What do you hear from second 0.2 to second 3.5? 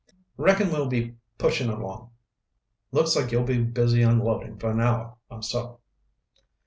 Reckon we'll be pushing along. Looks like you'll